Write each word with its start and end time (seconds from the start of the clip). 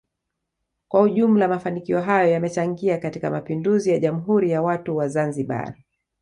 kwa 0.87 1.01
ujumla 1.01 1.47
mafanikio 1.47 2.01
hayo 2.01 2.31
yamechangia 2.31 2.97
katika 2.97 3.31
mapinduzi 3.31 3.89
ya 3.89 3.99
jamhuri 3.99 4.51
ya 4.51 4.61
watu 4.61 4.97
wa 4.97 5.07
Zanzibar 5.07 5.75